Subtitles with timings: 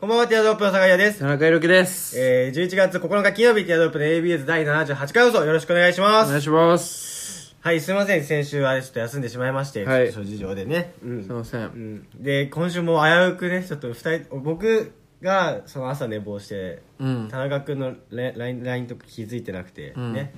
[0.00, 1.18] こんばんは、ティアドロップの坂井です。
[1.18, 2.16] 田中裕樹です。
[2.16, 6.28] えー、11月9日金曜日、ティアドロップの ABS 第78回放送よろしくお願いします。
[6.28, 7.56] お願いします。
[7.60, 8.22] はい、すいません。
[8.22, 10.94] 先週はちょっと休んでしまいまして、はい諸事情でね。
[11.02, 11.62] うんすいません。
[11.62, 12.06] うん。
[12.14, 17.28] で、今週も危うくね、ちょっと二人、僕がその朝寝坊して、うん。
[17.28, 20.32] 田中君の LINE LINE とか気づいてなくて、うんね。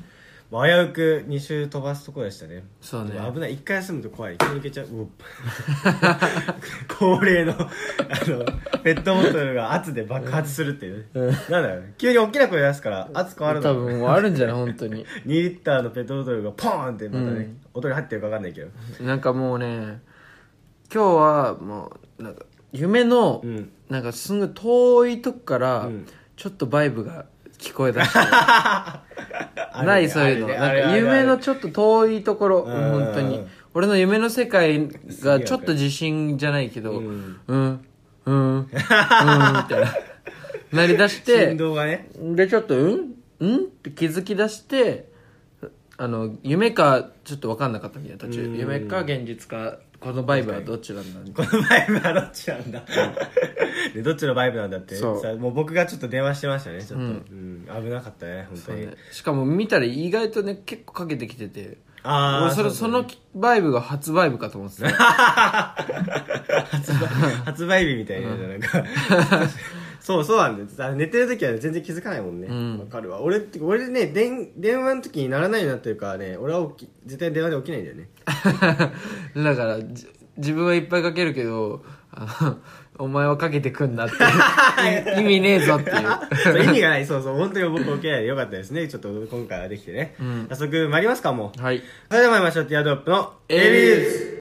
[0.50, 2.64] 危うく2週飛ばすところでしたね。
[2.80, 3.54] そうね危ない。
[3.54, 4.36] 一回休むと怖い。
[4.36, 4.86] 気抜けちゃう。
[6.98, 7.68] 恒例の、あの、
[8.82, 11.04] ペットボトルが圧で爆発するっていうね。
[11.48, 11.82] なんだよ。
[11.98, 13.70] 急に大きな声出すから、圧変わるの。
[13.70, 14.56] 多分あるんじゃない？
[14.56, 15.06] 本当に。
[15.24, 18.68] 2リッターのペットボトルがポーンってまたね、うん音に入ってるか分かんないけど。
[19.04, 20.00] なんかもうね、
[20.92, 23.70] 今日はもう、なんか、夢のう、ん。
[23.88, 27.26] なんかすぐ遠いとこからうん、ちょっとバイブが
[27.60, 28.08] 聞こえ出し
[29.84, 30.48] ないそういうの。
[30.48, 32.90] なんか夢のちょっと遠いところ、うん。
[33.04, 33.46] 本当に。
[33.72, 34.88] 俺の夢の世界
[35.22, 39.94] がちょっと自信じゃないけど、ううんん、うん、うん、みたいな。
[40.72, 42.08] なりだして振、動がね。
[42.18, 45.08] でちょっとうんうんって気づき出して
[45.96, 48.44] あの夢かちょっと分かんなかったみたいな途中。
[48.44, 48.56] うん。
[48.56, 51.20] 夢か現実かこのバイブはどっちなんだ。
[51.20, 52.82] みたいこのバイブはどっちなんだ
[53.94, 55.20] でどっちのバイブなんだってそう。
[55.20, 57.62] さもう僕がちょっと電話してましたねちょっと、ううん。
[57.62, 61.78] ん危なかったね本当に、な、ね、しかも見たら意外とね結構かけてきてて。
[62.02, 64.88] ああ俺それそのバイブが初バイブかと思ってた。
[64.88, 66.96] 発売
[67.44, 68.68] 発売日みたいな、なんか。
[70.00, 72.48] そうそうなんですあ寝てる時は全然気づかないもんね。
[72.48, 72.88] わ、うん。
[72.88, 73.20] かるわ。
[73.20, 78.08] 俺って俺ね電電話の時にならないようになってるからね俺は起き絶対電話で起きないんだよね。
[79.44, 82.58] だからじ自分はいっぱいかけるけどあの
[83.00, 84.16] お前はかけてくんなって
[85.18, 86.64] 意味ねえぞっていう。
[86.64, 87.06] 意味がない。
[87.06, 87.36] そうそう。
[87.36, 88.36] 本当に僕起きないでよ。
[88.36, 88.88] かったですね。
[88.88, 90.46] ちょっと今回はできてね、うん。
[90.50, 91.62] 早速参りますかもう。
[91.62, 91.82] はい。
[92.10, 92.64] それでは参りましょう。
[92.66, 94.39] ティアドロップの A ビーズ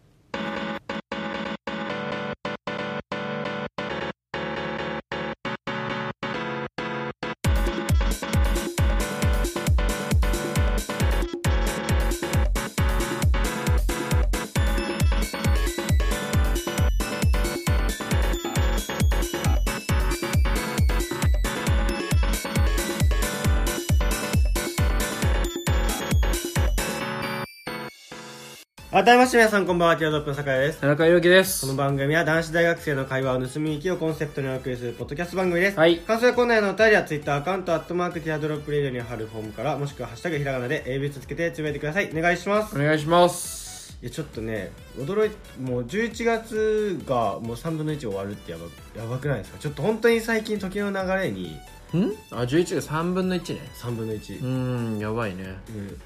[28.99, 30.81] 改めまして皆さんこんばんはティアドロップの酒井です。
[30.81, 31.61] 田中裕樹です。
[31.61, 35.79] この番組は男子大学生の会話を盗み聞きをコンセプトにお送りするポッドキャスト番組です。
[35.79, 35.99] はい。
[35.99, 42.09] 感想やコーナーへのお便りは Twitter アカウント、アットマーク teardrop radio に貼るフォームから、もしくはハッシュタグひらがなで AB つけてつぶやいてください。
[42.13, 42.75] お願いします。
[42.75, 43.97] お願いします。
[44.01, 45.31] いや、ちょっとね、驚い
[45.61, 49.59] もう11月がもう3分の1終わるってやばやばくないですか？
[49.59, 51.51] ちょっと本当に最近時の流れに
[51.97, 52.11] ん？
[52.31, 53.61] あ11が3分の1ね。
[53.75, 54.39] 3分の1。
[54.41, 55.55] うーんやばいね。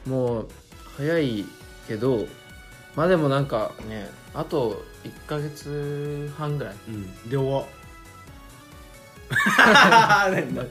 [0.05, 0.11] うん。
[0.11, 0.47] もう
[0.95, 1.43] 早い
[1.87, 2.27] けど
[2.95, 6.75] まあでもなんかねあと1ヶ月半ぐらい。
[6.87, 7.29] うん。
[7.29, 7.65] で、終わ。
[10.29, 10.63] なんだ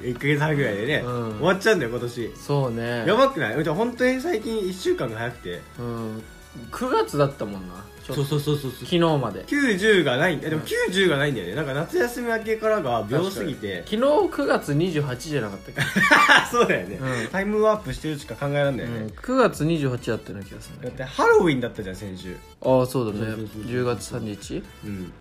[0.00, 1.38] 1ヶ月半ぐらいでね、うん。
[1.38, 2.32] 終わっちゃうんだよ今年。
[2.36, 3.04] そうね。
[3.06, 3.64] やばくない？
[3.64, 5.60] じ本当に最近1週間が早くて。
[5.78, 6.22] うん
[6.70, 7.84] 9月だったもんな。
[8.04, 8.24] ちょっと。
[8.24, 9.44] そうそうそうそう昨日まで。
[9.44, 10.50] 90がないんだ。
[10.50, 11.54] でも90がないんだよね。
[11.54, 13.84] なんか夏休み明けからが秒すぎて。
[13.86, 15.80] 昨日9月28じゃなかったっけ、
[16.50, 17.28] そうだよね、うん。
[17.28, 22.36] タイムワープしてるしか考えられないようん、ね、9月28だったような気がするんだってハロウィンだったじゃん先週。
[22.62, 23.26] どああそうだね。
[23.26, 23.72] そうそうそうそう。
[23.72, 24.62] 10月3日？
[24.84, 25.12] うん。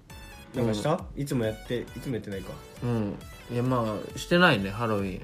[0.56, 2.52] なんかした、いつもやっていつもやってないか。
[2.84, 3.16] うん。
[3.54, 5.22] いやまあしてないねハロウィン。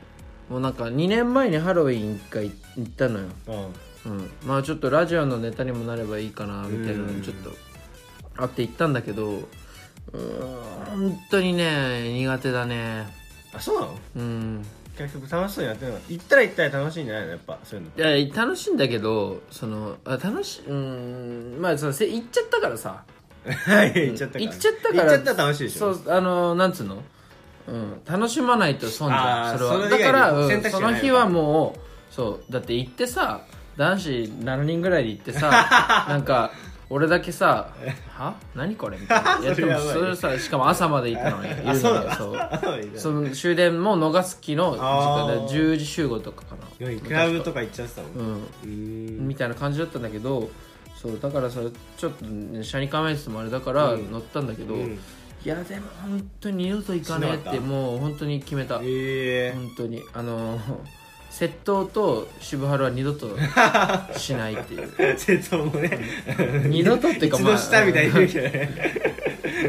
[0.49, 3.25] もうなんか2年前にハロウィン1回行ったのよ。
[3.47, 7.17] うんうん、まあちょっとラジオのネタにもなればいいかなみたいなうん。
[7.17, 7.51] のちょっと
[8.37, 9.41] あって言ったんだけど
[10.11, 13.07] 本当にね苦手だね。
[13.53, 13.95] あそうなの？
[14.15, 14.65] うん。
[14.97, 15.99] 結局楽しそうにやってるの？
[16.07, 17.31] 行ったら行ったら楽しいんじゃないの？
[17.31, 23.03] やっぱそういうのいや楽しいんだけどそのあ楽しいうーんまあそのせ行っちゃったからさ。
[23.47, 24.45] はい行っちゃったから。
[24.45, 25.93] 行っちゃったから行っちゃったら楽しいでしょ。
[25.95, 27.03] そうあのなんつうの？
[27.67, 28.01] うん。
[28.05, 29.57] 楽しまないと損じゃん。
[29.57, 29.89] それは。
[29.89, 33.41] だから、うんその日はもうそうだって行ってさ
[33.77, 36.51] 男子7人ぐらいで行ってさ なんか
[36.89, 37.67] 俺だけさ
[38.17, 38.33] 「は？
[38.55, 39.39] 何これ?」みたいな。
[39.45, 41.77] やってもそれさしかも朝まで行ったのに いるのに
[42.07, 42.37] あそう。
[42.95, 45.47] その終電も逃す気の時間であー。
[45.47, 46.97] 10時集合とかかな。
[46.99, 48.35] クラブとか行っちゃってたもんうん。
[48.35, 49.21] うー。
[49.21, 50.49] んみたいな感じだったんだけど
[50.95, 51.59] そうだからさ
[51.97, 54.09] ちょっとね車に構えててもあれだからうん。
[54.11, 54.91] 乗ったんだけど、うん。
[55.45, 57.61] いやでも本当に二度と行かねえってた。
[57.61, 58.79] もう本当に決めた。
[58.81, 60.01] ええ本当に。
[60.13, 60.57] あの
[61.39, 63.37] 窃盗と渋春は二度と
[64.17, 64.89] しないっていう。
[65.19, 65.99] 瀬戸もね。
[66.65, 69.07] 二度とっていうか一度したみたいに言うけどね。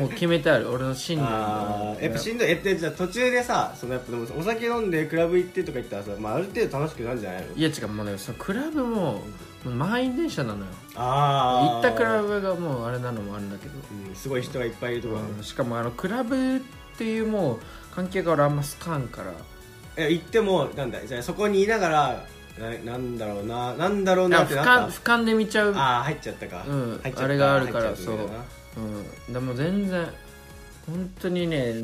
[0.01, 0.71] もう決めてある。
[0.71, 2.49] 俺の信念やっぱしんどい。
[2.49, 7.55] えってじゃあ途中でさそのやっぱでもお酒飲んでクラブ行ってとか言ったらさ、まあ、ある程度楽しくなるんじゃないの？
[7.55, 9.23] いや違うもうねそのクラブも
[9.67, 10.65] 満員電車なのよ。
[10.95, 13.73] ああ行ったクラブがもうあれなのもあるんだけど。
[14.09, 16.61] うん、すごい人がいっぱいいるところ、うんしかもあのクラブっ
[16.95, 17.59] っていうもう
[17.95, 19.31] 関係が俺あんま好かんから。
[19.31, 19.58] え
[20.07, 22.25] 行ってもなんだじゃあそこにいながら
[22.59, 24.71] ななんだろうななんだろうなってなった。
[24.71, 25.75] 瞰俯瞰で見ちゃう。
[25.75, 27.25] ああ入っちゃったか、うん入っちゃった。
[27.25, 28.35] あれがあるから入っちゃったんだよな。
[29.27, 29.31] う。
[29.31, 29.33] ん。
[29.33, 30.09] でも全然
[30.87, 31.75] 本当にね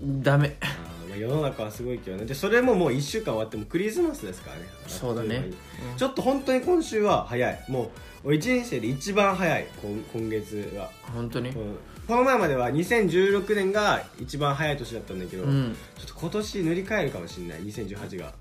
[0.00, 0.56] ダメ。
[0.60, 2.24] あーまあ世の中はすごいけどね。
[2.24, 4.62] でそれももう1週間終わってもクリスマスですからね。
[4.86, 5.36] そうだね。
[5.36, 5.52] あっという
[5.86, 5.98] 間に。
[5.98, 7.64] ちょっと本当に今週は早い。
[7.68, 7.88] もう
[8.24, 11.48] 俺人生で一番早い今今月は、本当に？
[11.48, 11.76] うん
[12.08, 15.76] この前までは2016年が一番早い年だったんだけど、うん。
[15.96, 18.32] ちょっと今年塗り替えるかもしれない2018が。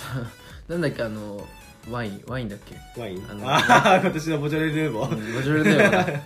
[0.68, 1.46] なんだっけあの
[1.90, 2.58] ワインワインだっ
[2.94, 3.00] け？
[3.00, 3.26] ワイン？
[3.28, 6.06] あのああ今年のボジョレ・ヌーボー、うんボジョレ・ヌーボー。
[6.14, 6.20] だ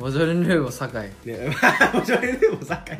[0.00, 1.54] ボジョレ・ヌーボー堺ね、
[1.92, 2.96] ボジョレ・ヌーボー酒井。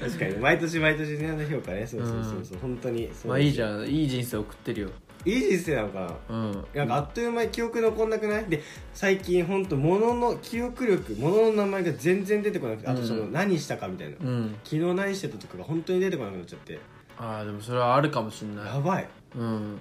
[0.00, 1.86] 確かに毎年毎年ねあの評価ね。
[1.86, 3.86] そうそうそうそう、本当にそうまあいいじゃん。
[3.86, 4.88] いい人生送ってるよ
[5.24, 6.12] いい人生なのかな。
[6.30, 6.64] うん。
[6.74, 8.44] なんかあっという間に記憶残んなくない？
[8.46, 8.62] で
[8.94, 14.56] 最近本当物の記憶力物の名前が全然出てこなくてあとそのうん何したかみたいな、うん。
[14.64, 16.78] 昨日何してたとかが本当に出てこなくなっちゃって。
[17.18, 18.66] ああでもそれはあるかもしんない。
[18.66, 19.08] やばい。
[19.36, 19.78] うん。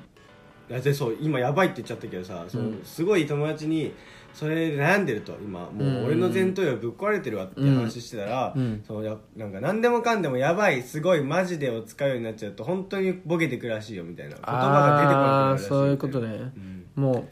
[0.70, 2.82] だってそう今やばいって言っちゃったけどさ、そのうん。
[2.84, 3.94] すごい友達に
[4.34, 16.28] それで悩んでると今もう俺の前頭葉ぶっ壊れてるわって話してたら、うんそのやなんか何でもかんでもやばいすごいマジでを使うようになっちゃうと本当にボケてくるらしいよみたいな言葉が出てこなくなるらしいそういうことね。
[16.28, 16.86] うん。
[16.96, 17.28] も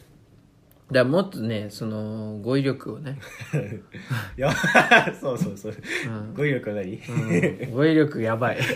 [0.90, 3.20] うだもっとねその語彙力をね、
[4.38, 4.42] い。
[4.42, 4.54] や
[5.20, 5.74] そうそうそう、
[6.08, 6.34] うん。
[6.34, 8.58] 語彙力は何、うん、語彙力やばい。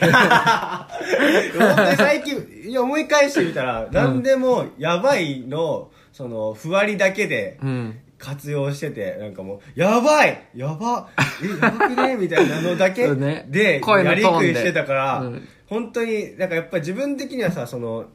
[1.95, 11.09] 最近いや思い返してみたら、何でもやばいのそのふわりだけでうん活用しててなんかもうやばいやば
[11.43, 12.15] えやばくね？
[12.21, 15.47] みたいなのだけでやりくりしてたから、うん。
[15.67, 18.05] 本当になんかやっぱ自分的にはさその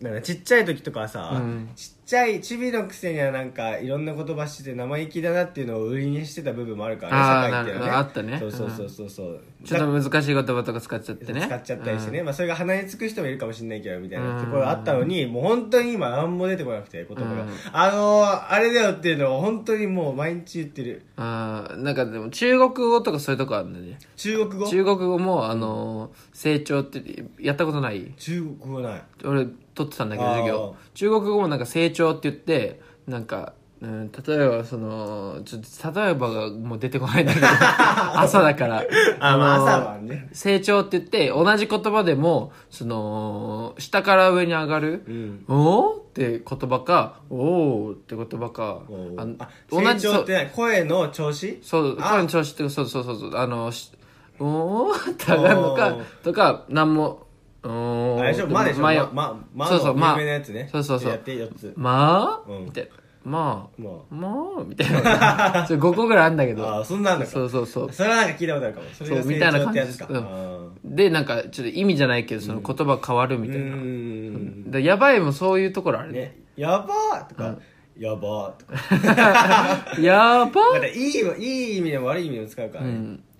[0.00, 1.70] なんかちっちゃい時とかはさ、うん。
[1.74, 7.96] ちっちゃいチビのくせにはなんかいろんな言葉してて生意気だなっていうのを売りにしてた部分もあるからね社会っていうのはね。
[7.96, 8.38] あったね。
[8.38, 11.40] そうそうそうそうそう、ちょっと難しい言葉とか使っちゃってね。
[11.40, 17.48] 使っちゃったりしてね、まあ、それが鼻につく人もいるかもしれないけどみたいなうんところがあったのに、もう本当に今何も出てこなくて言葉が、うん。
[17.72, 21.06] あのー、あれだよっていうのを本当にもう毎日言ってる。
[21.16, 23.98] あーなんかでも中国語とかそういうとこあるんだよね。
[24.16, 24.68] 中国語？
[24.68, 28.12] 中国語もあのー成長ってやったことない？
[28.18, 29.02] 中国語ない。
[29.24, 30.76] 俺取ってたんだけど授業。
[30.94, 37.46] 中国語もなんか成長って言ってなんか、うん、例えばそのちょっと例えばがもう出てこないんだけど
[38.14, 38.84] 朝だから。
[39.20, 40.28] あ、まあ朝はね。
[40.32, 50.50] 成長って言って同じ言葉でもその下から上に上がるうん「おーって言葉か「おーって言葉かおああ同成長っじそうて何？
[50.50, 51.58] 声の調子？
[51.62, 52.10] そうあ。
[52.10, 53.90] 声の調子ってそうそうそうそうあのし
[54.38, 57.23] おーって上がるのかとかなんも
[57.64, 58.46] おーあれでしょ？
[58.48, 58.82] までしょ？
[58.82, 60.68] ままままのそうそうま有名なやつね。
[60.70, 61.10] そうそうそう。
[61.10, 61.72] やって4つ。
[61.76, 62.64] まあ、うん。
[62.66, 62.90] みたいな。
[63.24, 63.80] まあ？
[63.80, 64.28] もま
[64.60, 64.64] あ？
[64.64, 65.64] みたいな。
[65.66, 67.30] それ5個ぐらいあるんだけうあどあそんなんだか。
[67.30, 67.92] そうそうそう。
[67.92, 68.86] それはなんか聞いたことあるかも。
[68.92, 70.06] それがそうみたいな成長ってやつか。
[70.06, 70.32] 感じです。
[70.32, 76.18] あでなんかちょっと意味じゃないけどその言葉変わるみたいな、ーうーんでやばいもそういうところあるね。
[76.20, 76.38] ね。
[76.56, 77.56] やばーとか
[77.98, 79.96] やばーとか。
[80.02, 82.90] やばなんかいいいい意味でも悪い意味でも使うからね。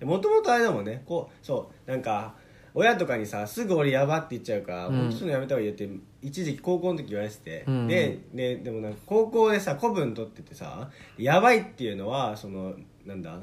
[0.00, 0.08] うん。
[0.08, 1.02] もともとあれだもんね。
[1.06, 2.34] こうそうなんか
[2.76, 4.96] 親とかにさすぐ俺やばって言っちゃうから、うん。
[4.96, 5.88] 本当そういうのやめた方がいいよって
[6.20, 7.86] 一時期高校の時言われてて、うん。
[7.86, 12.74] でででもなんか高校でさ古文取っててさやばいっていうのはその
[13.06, 13.38] なんだ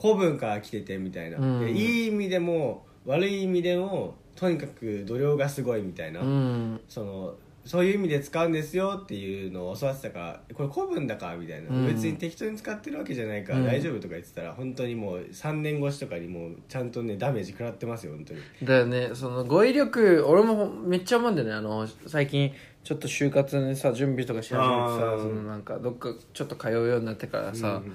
[0.00, 1.60] 古文から来ててみたいな、うん。
[1.64, 6.80] でいい意味でも悪い意味でもとにかく度量がすごいみたいな、うん。
[6.88, 7.34] その
[7.68, 11.86] そういう意味で使うんですよっていうのを教わってたからこれ古文だからみたいな、うん。
[11.86, 13.66] 別に適当に使ってるわけじゃないからうん。
[13.66, 18.40] 大丈夫とか言ってたら、本当にもう3年越しとかにもうちゃんとねダメージ食らってますよ本当に。
[18.62, 19.10] だよね。
[19.12, 21.52] その語彙力俺もめっちゃ思うんだよね。
[21.52, 22.52] あの最近
[22.84, 25.18] ちょっと就活にさ準備とかし始めてあさー。
[25.18, 27.94] そのなんかどっかちょっと通うようになってからさ、うん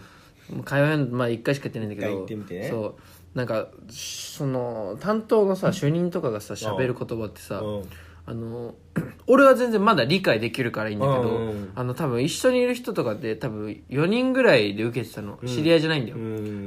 [0.65, 2.69] 通えんまあ1回しか行ってないんだけど行ってみてね。
[2.69, 2.95] そ
[3.33, 3.37] う。
[3.37, 7.89] なんかその担当のさ主任とかがさ喋る言葉ってさ、うん
[8.25, 8.75] あの
[9.27, 15.47] 俺は全然まだ理解できるからいいんだけど、うんあの多分一緒にいる人とかで多分4人ぐらいで受けてたの、うん。
[15.47, 16.23] 知り合いじゃないんだよ、うん。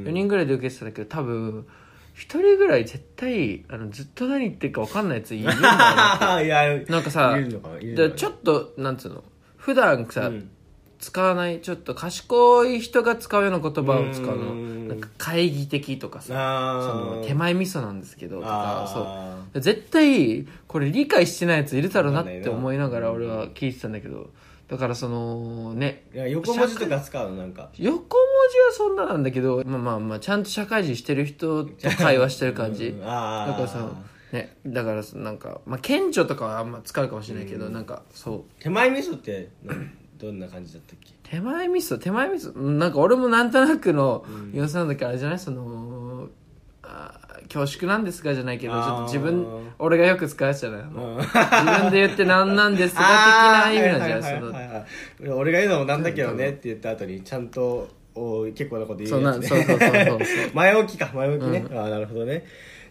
[0.07, 1.67] 4人ぐらいで受けてたんだけど多分
[2.17, 5.53] 1人ぐらい絶対あのずっと何言ってるか分かんないやついるんだ
[6.43, 9.23] よ なんかさちょっとなんつうの。
[9.57, 10.51] 普段さ、うん
[10.99, 14.53] 使わないちょっと賢い人が使うような言葉を使うの。
[14.53, 14.89] うん。
[14.89, 18.87] なんか懐疑的とかさあそーの手前味噌なんですけどとかあ
[19.53, 19.61] そう。
[19.61, 24.31] 絶対これ理解してないやついるだろうなって思いながら俺は聞いてたんだけど。
[24.69, 27.71] だからそのね横文字とか使うのなんか。
[27.79, 28.05] 横文
[28.53, 32.93] 字はそんななんだけどまあまあまあちゃんと社会人してる人と会話してる感じ。
[32.99, 33.93] だからさ
[34.33, 38.43] ねだからなんかまあ顕著とかはあんま使うかもしれないけどなんかそう。
[38.61, 39.51] 手前味噌って
[40.19, 41.13] どんな感じだったっけ？
[41.31, 41.99] 手前味噌？
[41.99, 42.53] 手前味噌？
[42.53, 44.59] うんなんか俺もなんとなくのうん。
[44.59, 45.39] 様子なんだけどあれじゃない？
[45.39, 46.29] その
[46.83, 49.47] あー恐縮なんですがじゃないけどちょっと自分
[49.79, 50.83] 俺がよく使うやつじゃない？
[50.83, 54.87] 自分で言って何なんですが的な意味なんじゃない？
[55.21, 60.19] その俺が言うのもなんだけどねって言った後にちゃんとお結構なこと言そううやつねなそうそうそうそう
[60.55, 62.45] 前置きか前置きね、ああなるほどね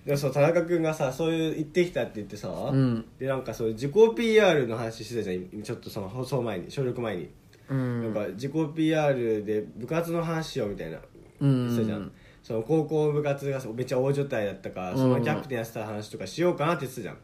[0.05, 3.05] でもそう田中君がさそういう行ってきたって言ってさ、ん。
[3.17, 7.29] でなんかそう自己 PR の話してたじゃんちょっとその放送前に収録前に、
[7.69, 8.13] うん。
[8.13, 10.99] なんか自己 PR で部活の話しようみたいな
[11.41, 11.69] うん。
[11.71, 12.11] てたじゃん、
[12.43, 17.17] その高校部活がめっちゃ大所帯だったからそのキャプテンやってた話とかしようかなって言ってたじゃん、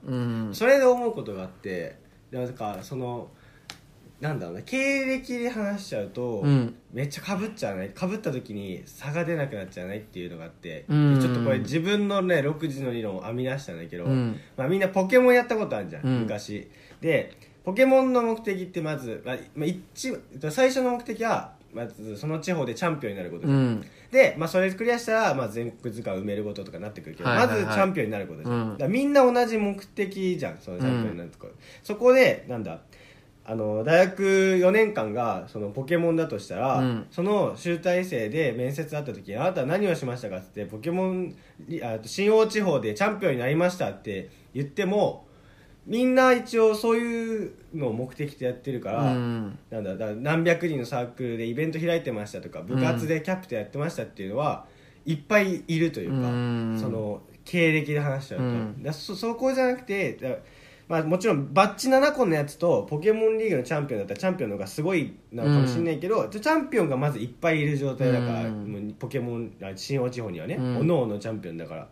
[0.48, 0.56] うん。
[0.56, 1.98] それで思うことがあって
[2.32, 3.30] なんかその
[4.22, 6.76] なんだろうな経歴で話しちゃうと、うん。
[6.94, 7.90] めっちゃかぶっちゃわない？
[7.90, 11.20] かぶった時に差が出なくなっちゃわないっていうのがあって、うん。
[11.20, 14.40] ちょっとこれ自分のね6時の理論を編み出したんだけど、うん。
[14.56, 16.20] まあ、みんなポケモンやったことあるじゃん、うん。
[16.22, 16.70] 昔。
[17.02, 20.18] でポケモンの目的ってまず、まあまあ、一
[20.50, 23.58] 最初の目的はまずその地方でチャンピオンになることじゃん。
[23.58, 23.86] うん。
[24.12, 27.62] で、まあ、それクリアしたら、まあ、全国図鑑埋めることとかなってくるけど、はいはいはい。
[27.64, 28.72] まずチャンピオンになることじゃん、うん。
[28.74, 32.82] だからみんな同じ目的じゃんそのチャンピオンになるところ、そこでなんだ
[33.44, 37.08] あの大学4年間がそのポケモンだとしたら、うん。
[37.10, 40.38] その集大成で面接あった時にあなたは何をしましたか？
[40.38, 41.36] っつってポケモン
[41.68, 45.26] りあ新大地方でチャンピオンになりましたって言っても
[45.88, 49.58] みんな一応そういうのを目的でやってるから、うん。
[49.72, 54.68] なんだだ何百人のサークルでイベント開いてましたとか部活でキャプテンやってましたっていうのは、
[55.04, 56.80] いっぱいいるというか、うん。
[56.80, 58.84] その経歴で話しちゃうと、うん。
[58.84, 60.30] だそそこじゃなくてだ
[60.92, 68.94] まあ、もちろんバッチ7個のやつとポケモンリーグのチャンピオンだったらチャンピオンの方がすごいなのかもしれないけど、チャンピオンがまずいっぱいいる状態だから、うん。
[69.00, 70.78] ポケモンあ新大地方にはね、うん。
[70.80, 71.88] おのおのチャンピオンだから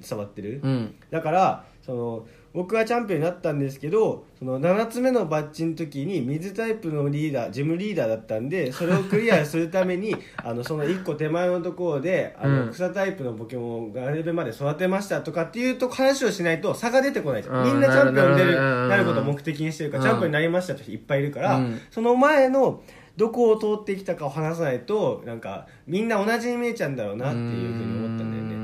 [0.00, 0.94] 触ってる、うん。
[1.10, 2.26] だからその
[2.56, 12.70] 僕はチャンピオンになったんですけどその7つ目のバッジの時に水タイプのリーダージムリーダーだったんでそれをクリアするために あのその1個手前のところであの、うん。
[12.70, 17.72] 草タイプのポケモンがレベルまで育てましたとかっていうと話をしないと差が出てこないじゃん、うん。
[17.74, 20.08] みんなチャンピオンになることを目的にしてるから、うん。
[20.08, 21.78] チャンピオンになりましたって人いっぱいいるから、うん。
[21.90, 22.80] その前の
[23.16, 28.55] どこを通ってきたかを話さないとなんかみんな同じに見えちゃうんだろうなっていうふうに思ったんだよねね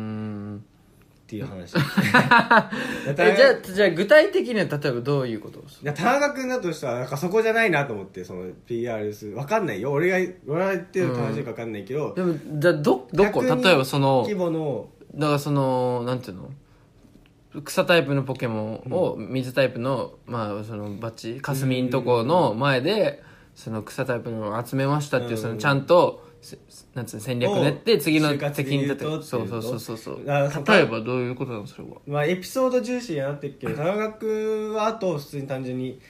[1.32, 1.74] っていう話。
[3.08, 9.92] えじゃあじゃあ具体的には例えばどういうことをすいや田中君だとしたらなんかそこじゃないなと思ってその PR する分かんないよ。
[9.92, 16.50] 俺が俺が言ってる話か分かんないけど、でもじゃあどどこ？100人例えばその規模のだからそのなんていうの？
[17.64, 23.22] 草タイプのポケモンを水タイプの,、まあそのバッチかすみんとこの前で
[23.54, 25.38] その草タイプのを集めましたっていう、うん。
[25.38, 26.31] そのちゃんとせ
[26.94, 29.04] なんつうの戦略練ってを次の就活で敵に立て。
[29.04, 30.26] そうそうそうそうそう。
[30.26, 36.00] 例えばどういうことなのそれはまあエピソード重視になってるけど田中君はあと普通に単純に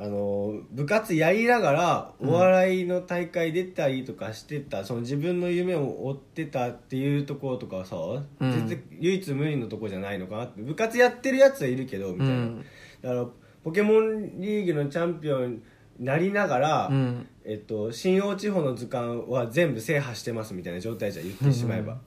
[0.00, 8.52] あの部活やりながらお笑いの大会出たりとかしてた、その自分の夢を追ってたっていうところとかはさ、うん。
[8.52, 10.62] 全然唯一無二のところじゃないのかなって。
[10.62, 12.64] 部活やってるやつはいるけどみたいな、うん。
[13.02, 13.26] だから
[13.64, 15.60] ポケモンリーグのチャンピオンに
[15.98, 17.28] なりながら、うん。
[17.44, 21.98] えっと、新大地方の図鑑は全部制覇してますみたいな状態じゃん言ってしまえば、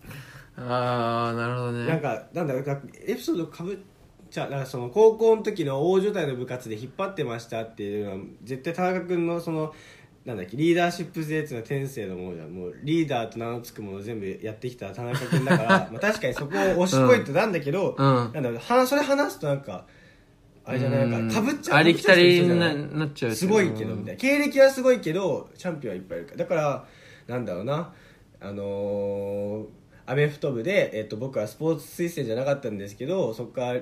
[0.56, 1.88] ああなるほどね。
[1.88, 3.78] なんかなんだろうなんかエピソードかぶっ
[4.30, 9.74] ちゃうなんかその高校の時の大所帯の部活で引っ張ってましたっていうのは絶対田中君のその
[10.26, 18.06] なんだっけリーダーシップ性っていうのは天性のものじゃんもうリーダーと名の付くものを全部やってきた田中君だから まあ確かにそこを押し越えてなんだけど、うん。
[18.06, 19.88] なんだろうはそれ話すとなんか
[20.64, 24.20] あれじゃないなんかかぶっちゃうありきたりにな被っちゃうすごいけどみたいな。
[24.20, 26.38] 経歴はすごいけどチャンピオンはいっぱいいるから。
[26.38, 26.86] だから
[27.28, 27.94] なんだろうな。
[28.40, 33.80] あのーアメフト部で、えっと、僕はスポーツ推薦じゃなかったんですけどそこから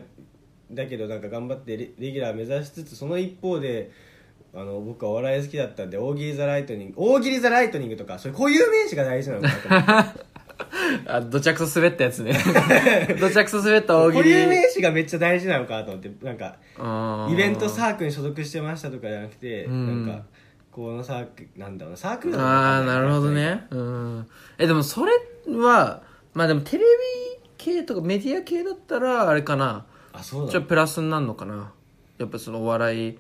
[0.72, 3.92] だけどなんか頑張ってレレギュラー目指しつつその一方で
[4.54, 10.26] あの僕はお笑い好きだったんで大喜利ザライトニング大喜利ザライトニングとかそういう固有名詞が大事なのかなと思って
[11.06, 12.34] あどちゃくそ滑ったやつね。
[13.20, 16.58] どちゃくそ滑った大喜固利有名詞がめっちゃ大事なのかなと思ってなんか
[17.32, 20.06] イベントサークルに所属してましたとかじゃなくて、うん。
[20.06, 20.24] なんか
[20.72, 23.68] このサークルなんだろうなサークルなのああかなるほどね。
[23.72, 24.28] うん。
[24.58, 25.14] えでもそれ
[25.48, 26.02] は
[26.34, 26.86] まあでもテレビ
[27.58, 29.86] 系とかメディア系だったらあれかな。
[30.14, 31.72] あそうなのちょっとプラスになるのかな。
[32.18, 33.18] やっぱそのお笑い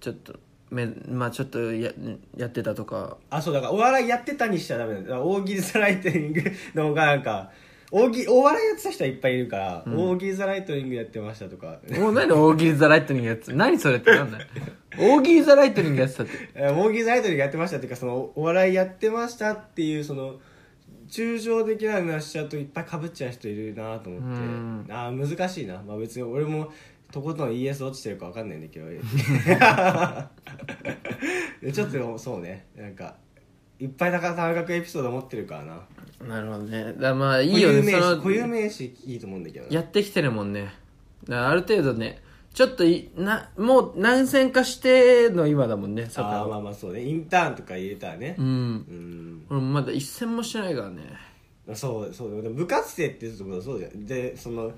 [0.00, 0.34] ちょっと
[0.72, 1.92] めまあちょっとや
[2.36, 3.18] やってたとか。
[3.30, 5.02] あそうだからお笑いやってたにしちゃダメだ。
[5.02, 6.42] だ大喜利ザライトニング
[6.74, 7.50] の方がなんか
[7.90, 11.78] 大喜お笑いやってた人はいっぱいいるから、大喜利ザライトニングやってましたとか。
[11.90, 14.46] もう何大喜利ザライトニングやつ何それってなんだよ
[14.98, 16.32] 大喜利ザライトニングやってたって。
[16.54, 20.36] えー大喜利ザライトニングやってましたっていうかそのお笑いやってましたっていうその
[21.10, 24.26] 抽象的な話しちゃうといっぱいかぶっちゃう人いるなと思って。
[24.26, 24.86] うん。
[24.88, 26.72] あー難しいな、まあ、別に俺も
[27.12, 28.86] とことん ES 落ちてるか分かんないんだけど。
[31.62, 32.66] でちょっとそうね。
[32.74, 33.14] なんか
[33.78, 35.86] いっぱいだから田中君エピソード持ってるからな。
[36.26, 36.94] なるほどね。
[36.98, 39.72] だまあいいよ固有名ね固有名詞いいと思うんだけどな。
[39.72, 40.72] やってきてるもんね
[41.28, 42.22] だからある程度ね
[42.54, 47.04] ちょっといなもう何戦かしての今だもんねそああまあまあそうね。
[47.04, 48.36] インターンとか入れたらね。
[48.38, 48.46] うん。
[48.46, 49.46] うん。
[49.50, 51.02] 俺もまだ一戦もしてないからね。
[51.74, 52.42] そうそう。
[52.42, 54.72] でも部活生って言うところそうじゃんでその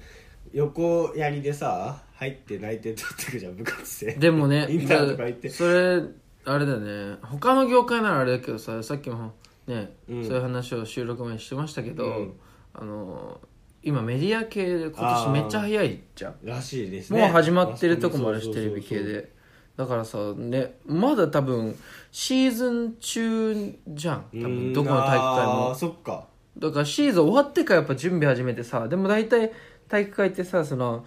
[0.52, 4.12] 横やりでさ入って内定取ってくじゃん部活生。
[4.12, 5.48] でもね インターンとか行って。
[5.48, 6.02] それ
[6.44, 7.18] あれだよね。
[7.22, 9.34] 他の業界ならあれだけどささっきも
[9.66, 10.24] ね、うん。
[10.24, 12.32] そういう話を収録前にしてましたけど、うん。
[12.74, 13.40] あの
[13.82, 16.34] 今メディア系で今年めっちゃ早いじゃん。
[16.44, 17.20] らしいですね。
[17.20, 19.32] もう始まってるとこもあるしテレビ系で。
[19.76, 21.76] だからさねまだ多分
[22.12, 24.26] シーズン中じゃん。
[24.32, 25.74] 多分どこの体育会も。
[25.74, 26.28] そっか。
[26.58, 29.52] だからシーズン終わってからやっぱ準備始めてさでも大体
[29.88, 31.04] 体育会ってさその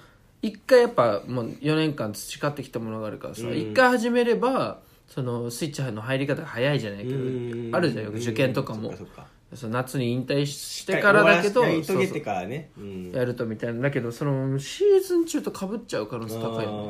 [0.48, 3.58] 一回やっぱもう4年間培ってきたものがあるからさうん。
[3.58, 7.72] 一、回始めればそのスイッチの入り方が早いじゃないけうん。
[7.72, 8.90] どあるじゃんよく受験とかも。
[8.90, 9.38] そっかそっか。
[9.54, 12.70] その夏に引退してからだけどやり遂げそうてからね。
[13.14, 13.82] やるとみたいな。
[13.82, 16.88] だけどそのシーズン中とかぶっちゃう可能性高いよね。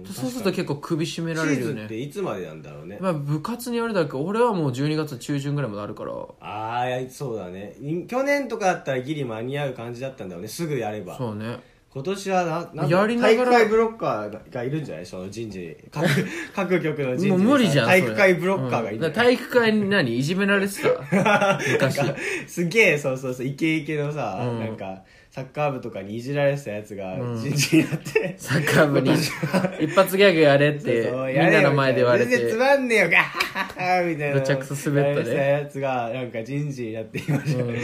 [0.00, 0.04] うん。
[0.06, 2.96] そうすると結構首絞めシられるよーズンってねいつまでなんだろうね。
[3.02, 6.12] まあ部活によるだけど俺はもう12月中旬ぐらいまであるから。
[6.40, 7.76] ああそうだね。
[7.82, 10.48] い去年とかだったらギリ間に合う感じだったんだろうね。
[10.48, 11.18] すぐやれば。
[11.18, 11.58] そうね
[11.92, 13.50] 今年はななんだやりながら。
[13.50, 15.06] 体育会ブロッカーがいるんじゃない？
[15.06, 15.58] その人事。
[15.58, 16.06] に各
[16.54, 17.24] 各局の人事。
[17.26, 19.12] にもう無理じゃん体育会ブロッカーがいるうん。
[19.12, 20.16] 体育会に何？
[20.18, 20.74] いじめられて
[21.12, 21.58] た？
[21.72, 22.00] 昔。
[22.46, 24.60] すげえそうそうそうイケイケのさ、うん。
[24.60, 27.40] なんかサッカー部とかにいじられてたやつがうん。
[27.40, 29.12] 人事になって、サッカー部に。
[29.80, 37.74] 一発ギャグやれってそうそうみんなの前で言われ全然つてまんねえよガハハハみたいなめちゃくちゃ滑ったねやられてたやつがなんか人事になって今じゃ、うん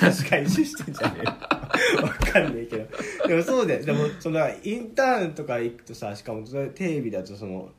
[0.00, 7.70] 確かに一緒してんじゃねえよわかんないけどでもそうだよでもそのインターンとか行くとさしかもそれテレビだとその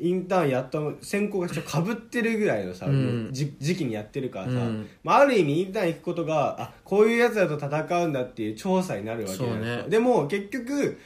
[0.00, 3.28] インターンやった選考がちょっとかぶってるぐらいのさ、うん。
[3.32, 4.88] じ時期にやってるからさ、うん。
[5.02, 9.88] まあ、ある意味インターン行くことがあこういうやつらと戦うんだっていう調査になるわけじゃないですか、ね。
[9.90, 10.98] でも結局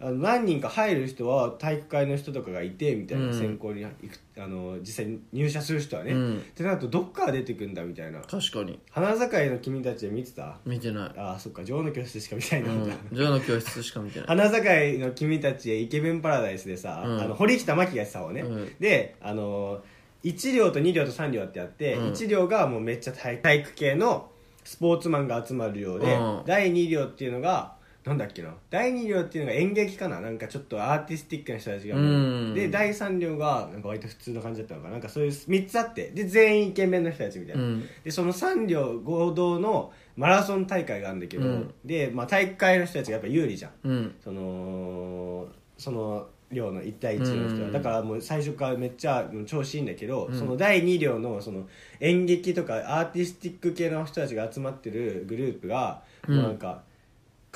[0.00, 3.38] あの何人か入る人は体育会の人とかがいてみたいな、うん。
[3.38, 6.38] 選考に行くあの実際に入社する人はね、うん。
[6.38, 8.20] ってなるとどっから出てくんだみたいな。
[8.20, 8.78] 確かに。
[8.90, 10.56] 花盛りの君たちで見てた？
[10.64, 11.18] 見てない。
[11.18, 13.16] ああそっか女王の教室しか見てないんだ、うん。
[13.16, 14.28] ジョーの教室しか見てない。
[14.28, 17.20] 花盛りの君たちへイケメンパラダイスでさ、うん。
[17.20, 18.72] あの堀北真希がやってた方ね、うん。
[18.78, 19.80] であの
[20.22, 22.12] 1両と2両と3両ってあって、うん。
[22.12, 24.30] 1両がもうめっちゃ体体育系の
[24.62, 26.42] スポーツマンが集まる量で、うん。
[26.46, 28.54] 第2両っていうのがなんだっけな？
[28.70, 30.20] 第2両っていうのが演劇かな？
[30.20, 32.54] なんかちょっとアーティスティックな人たちが、うん。
[32.54, 34.92] で第3両がなんか割と普通の感じだったのかな？
[34.94, 36.10] なんかそういう3つあって。
[36.12, 37.88] で全員イケメンの人たちみたいな、うん。
[38.04, 41.74] でその3両合同のマラソン大会があるんだけど、うん。
[41.84, 43.72] で、まあ、体育会の人たちがやっぱ有利じゃん。
[43.84, 44.14] うん。
[44.22, 47.72] そのその寮の1対1の人は、うん。
[47.72, 50.38] だからもう最初からめっちゃ調子いいんだけど、うん。
[50.38, 51.68] その第2寮のその
[52.00, 56.36] 演劇とかアーティスティック系の人たちが集まってるグループが、うん。
[56.36, 56.82] もうなんか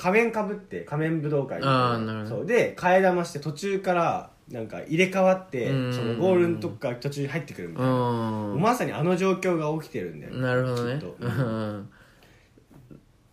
[0.03, 1.61] 仮面かぶって仮面武道会。
[1.61, 2.29] なるほど。
[2.29, 2.45] そう。
[2.45, 5.93] で替え玉して途中からなんか入れ替わって、うん。
[5.93, 8.61] そのゴールのとこから途中に入ってくるみたいな、うん。
[8.61, 10.33] まさにあの状況が起きてるんだよ。
[10.33, 10.95] なるほどね。
[10.95, 11.15] きっと。
[11.17, 11.89] う ん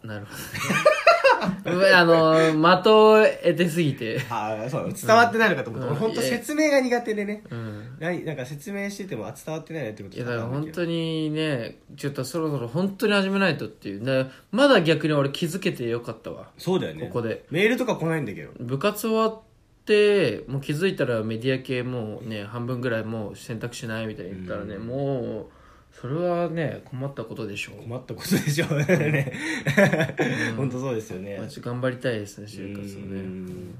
[0.04, 1.00] なるほどね
[1.94, 4.20] あの的を得てすぎて。
[4.28, 5.92] ああそう伝わってないのかと思った、うん。
[5.92, 7.96] 俺本当説明が苦手でね、うん。
[7.98, 14.04] 何なんか説明しててもあ伝わってないなってこといやだから本に当にねちょっとそろそろ本当に始めないとっていう。
[14.04, 16.50] でまだ逆に俺気づけてよかったわ。
[16.58, 17.06] そうだよね。
[17.06, 17.44] ここで。
[17.50, 18.50] メールとか来ないんだけど。
[18.58, 19.40] 部活終わっ
[19.86, 24.86] てもう気づいたらメディア系もうね半分ぐらいもう選択しないみたいに言ったらね、うん。
[24.86, 25.59] もう
[25.92, 27.82] それはね困ったことでしょう。
[27.82, 29.32] 困ったことでしょうね。
[30.56, 31.38] 本当そうですよね。
[31.60, 33.74] 頑張りたいですね就活をうねん。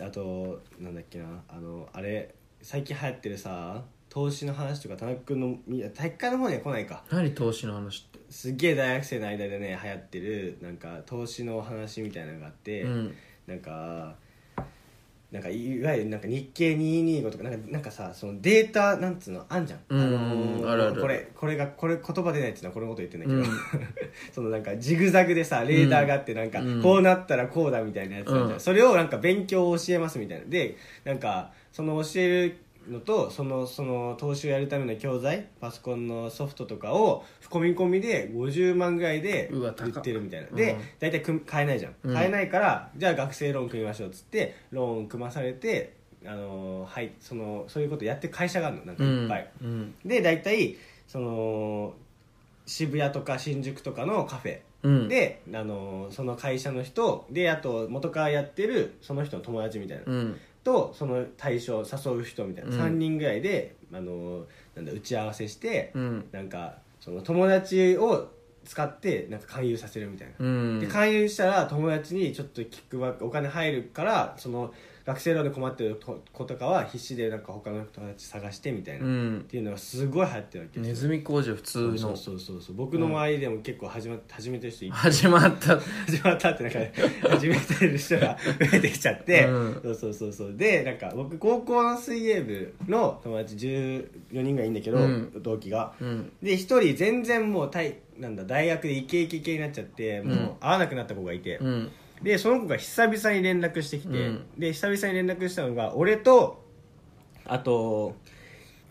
[0.00, 1.26] ああとなんだっけな。
[1.48, 7.04] あのあれ最近流行ってるさ投資の話とか田中君のみ体育会の方には来ないか。
[7.10, 8.18] 何投資の話って？
[8.28, 13.14] すっげえ大学生の間でね流行ってるなんか投資の話みたいなのがあって、うん。
[13.46, 14.16] なんか
[15.32, 21.00] なんかいわゆるなんか日経225とかなんかなんかさそのデータなんつうのあんじゃん、うんあのーあるある。
[21.00, 23.46] これこれがこれ言葉出ないっていうのはこれのこと言ってんだけど、うん。
[24.32, 26.82] そのなんかジグザグでさレーダーがあってなんかうん。
[26.82, 28.60] こうなったらこうだみたいなやつあるじゃん、うん。
[28.60, 30.44] それをなんか勉強を教えますみたいな。
[30.46, 32.56] でなんかその教える
[32.88, 39.88] のとそのその投資をやるための教材パソコンのソフトとかを込み込みで50万ぐらいでうわ高っ。
[39.88, 40.48] 売ってるみたいな。
[40.48, 40.56] うん。
[40.56, 41.94] で大体組買えないじゃん。
[42.02, 42.14] うん。
[42.14, 45.94] 買えないから、じゃあ学生ローン組みましょうっつってローン組まされて
[46.24, 48.84] あのーはいそのそういうことやってる会社があるの。
[48.84, 49.94] なんかいっぱい、うん。
[50.04, 51.94] で大体その
[52.66, 55.08] 渋谷とか新宿とかのカフェうん。
[55.08, 62.80] で、あのーその会社の人であと元からやってるその人の友達みたいな、うんとその対象誘う人みたいな、うん。
[62.80, 66.28] 3人ぐらいで、あのーなんだ打ち合わせして、うん。
[66.32, 68.28] なんかその友達を
[68.64, 70.80] 使ってなんか勧誘させるみたいな、うん。
[70.80, 74.74] で勧誘したら友達にちょっとキックバックお金入るからその
[75.06, 76.00] 学生ローンで困ってる
[76.32, 80.94] 子とかは必死でなんか他の友達探してみたいな、うっんていうのがすごい流行ってるわけですよ。
[80.94, 81.96] ネズミ工場普通の。
[81.98, 82.74] そうそうそうそう。
[82.74, 85.78] 僕の周りでも結構始ま始めてる人始まった。
[85.78, 86.78] 始まったってなんか
[87.30, 88.36] 始めてる人が
[88.70, 89.80] 増えてきちゃって、うん。
[89.80, 90.54] そうそうそうそう。
[90.56, 94.08] でなんか僕高校の水泳部の友達14
[94.42, 95.32] 人がいいんだけど、うん。
[95.40, 95.94] 同期が。
[96.00, 96.32] うん。
[96.42, 100.50] で一人全然もう大なんだ大学でイケイケ系になっちゃってもううん。
[100.58, 101.90] 会わなくなった子がいて、うん
[102.22, 104.46] でその子が久々に連絡してきて、うん。
[104.58, 106.64] で久々に連絡したのが俺と
[107.44, 108.14] あと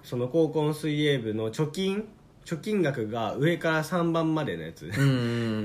[0.04, 2.08] その高校の水泳部の貯金
[2.46, 5.04] 貯金額が上から3番までのやつ、うんう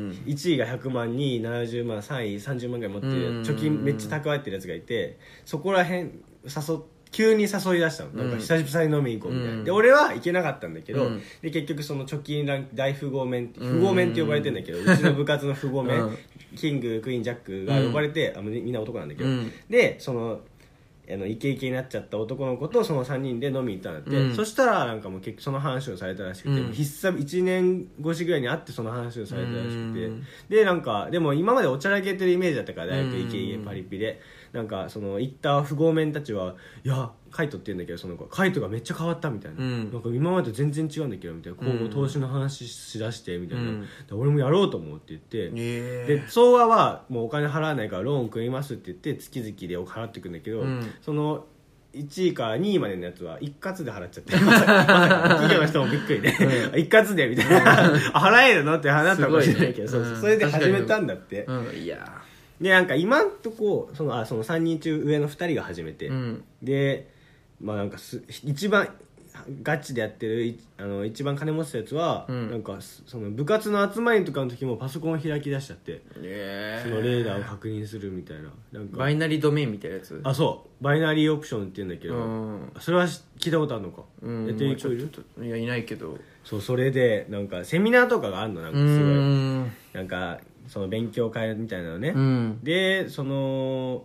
[0.09, 3.43] ん 1位が100万2位70万3位30万ぐらい持ってるうん。
[3.43, 6.09] 貯金めっちゃ蓄えてるやつがいてそこら辺誘
[6.77, 6.79] っ
[7.13, 8.11] 急に誘い出したの。
[8.11, 9.65] なんか久々に飲みに行こうみたいな、うん。
[9.65, 11.23] で俺は行けなかったんだけど、うん。
[11.43, 13.53] で結局その貯金ラン大富豪面うん。
[13.53, 16.19] 富豪面って呼ばれてんだけど、うちの部活の富豪面、うん。
[16.57, 19.53] キングクイーンジャックが呼ばれて、あみんな男なんだけど、うん。
[19.69, 20.41] でその
[21.13, 24.37] あのイケイケになっちゃった男の子とその3人で飲みに行ったんだって、うん。
[24.37, 26.73] そしたらなんかもう結局その話をされたらしくて、うん。
[26.73, 30.27] 必須1年越しぐらいに会ってその話をされたらしくて、うん。
[30.49, 34.21] でなんかでも今までおちゃらけてるイメージだったから大学うんイケイケパリピで
[34.53, 39.93] なんかその行った富豪面たちはいやカイトって言うんだけどその子カイトがめっちゃ変わったみたいな,、うん。
[39.93, 43.83] なんか今までと全然違うんだけどみたいな今後うん投資の話しだしてみたいな、うん。
[43.83, 46.05] で俺もやろうと思うって言って、え。
[46.07, 50.93] で相和はもうお金払わないからローン組みますって言って月々でお払ってくんだけど、うん。
[51.01, 51.45] その
[51.95, 54.33] 1位から2位までのやつは一括で払っちゃって。
[54.33, 56.31] 企業の人もびっくりで、
[56.81, 57.85] 一括でみたいな。
[58.15, 58.77] あ払えるの？
[58.77, 61.77] って話だったかもしれないけど、それで始めたんだって、うん。
[61.77, 62.23] いや
[62.61, 66.45] でなんか今んとこそのあその3人中上の2人が始めて、うん。
[66.63, 67.09] で
[67.61, 68.89] まあなんかす一番
[69.63, 72.51] ガチでやってるいあの一番金持ってたやつは、うん。
[72.51, 76.03] なんかすその部活の集まりとかの時もパソコンを開き出しちゃって。
[76.17, 76.83] え。
[76.85, 78.51] そのレーダーを確認するみたいな。
[78.73, 78.99] なんか。
[78.99, 80.21] バイナリードメインみたいなやつ？
[80.23, 80.85] あそう。
[80.85, 82.73] バイナリーオプションって言うんだけど、うん。
[82.81, 84.47] それはし聞いたことあるのか、うん。
[84.47, 85.09] やってる人いる？
[85.41, 86.19] いやいないけど。
[86.45, 89.15] そうそれでなんかセミナーとかがあるのなんかうすごい。
[89.15, 89.73] ん。
[89.95, 92.61] なんかその勉強会みたいなのね、うん。
[92.63, 94.05] でその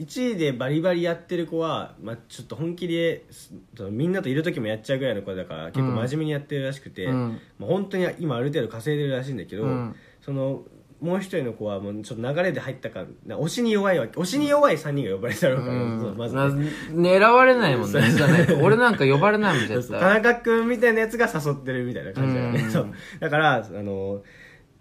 [0.00, 7.38] 1位でバリバリやってる子は、まあ、ちょっと本気ですそのみんなといる時もやっちゃうぐらいの子だから結構真面目にやってるらしくて、うん。
[7.60, 9.94] まあ、本当に今ある程度稼いでるらしいんだけど、うん。
[10.20, 10.62] その
[11.00, 18.00] もう一人の子はもうちょっと流れで入ったかな推しに弱いわけ推しに弱い3人が呼ばれたろうから、そうまずね、な狙われないもんね
[18.62, 20.00] 俺なんか呼ばれないもん絶そうそう。
[20.00, 22.94] 田対中君みたいなやつが誘ってるみたいな感じだよね、うん。
[23.20, 24.22] だからあの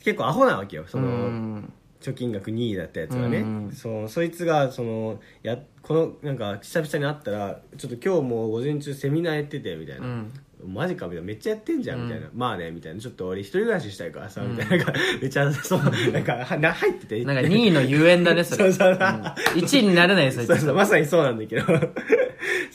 [0.03, 1.73] 結構アホなわけよその、うん。
[2.01, 10.33] 貯金額2位だったやつがね、うんそのそいつがそのやこのなんか久々に会ったらちょっと今日もう午前中セミナーやっててみたいな、うん。
[10.65, 11.27] マジかみたいな。
[11.27, 12.99] めっちゃやってんじゃんみたいな、まあねみたいな。
[12.99, 14.77] ちょっと俺一人暮らししたいからさ、みたいな。
[14.77, 15.79] なんか めっちゃそう
[16.11, 17.23] なんかはな入ってて。
[17.25, 18.71] なんか2位のゆえんだねそれ。
[18.71, 18.95] そうそうう。
[18.95, 18.97] ん。
[18.97, 21.65] 1位になれないよそいそうつそうまさにそうなんだけど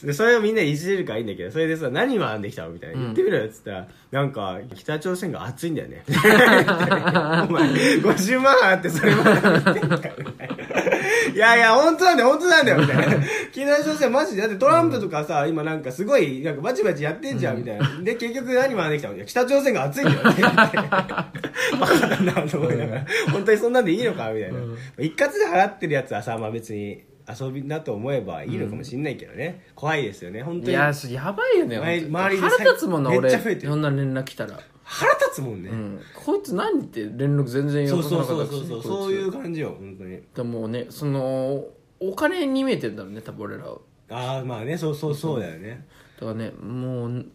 [0.05, 2.97] でそれをみんなでいじれるからいいんだけどそれでさ何学んできたのみたいな。
[2.97, 6.05] 言ってみろよっつったら、なんか北朝鮮が熱いんだよね。
[6.09, 7.69] お前
[8.01, 13.05] 50万あってそれまで言ってんかみたいやいや本当なんだよ本当なんだよみたいな。
[13.53, 18.01] 北朝鮮マジでだってトランプとかさ今なんかすごいなんかバチバチやってんじゃんみたいな。
[18.03, 19.17] で結局何学んできたの？
[19.17, 20.43] いや北朝鮮が熱いんだよね。
[20.43, 23.07] バカだなと思いながら。
[23.33, 24.59] 本当にそんなんでいいのかみたいな、
[24.99, 30.43] 一括で払ってるやつはさ、まあ、別に遊びだと思えばいいのかもしれないけどね、怖いですよね。
[30.43, 30.73] 本当に。
[30.73, 33.69] いやそやばいよね前本当周りで腹立つもんなめっ俺ちゃ増えてる。
[33.69, 34.61] そんな連絡来たら。
[34.85, 36.01] 腹立つもんね、うん。
[36.15, 38.93] こいつ何って連絡全然そうよこさそうなかったしそうそうそう。
[39.05, 40.23] そういう感じよ本当に。
[40.35, 41.65] でもねその
[42.01, 43.79] お金に見えてるんだろうね多分俺らは
[44.11, 45.87] ああまあねそうそうそうだよね、
[46.19, 47.27] だからねもう